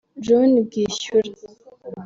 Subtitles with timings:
[0.25, 1.29] John Bwishyura